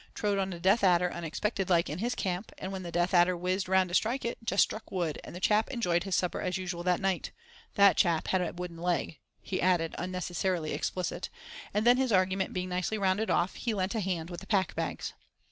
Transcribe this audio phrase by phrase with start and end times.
[0.15, 3.37] Trod on a death adder unexpected like in his camp, and when the death adder
[3.37, 6.57] whizzed round to strike it, just struck wood, and the chap enjoyed his supper as
[6.57, 7.29] usual that night.
[7.75, 11.29] That chap had a wooden leg," he added, unnecessarily explicit;
[11.71, 14.73] and then his argument being nicely rounded off, he lent a hand with the pack
[14.73, 15.13] bags.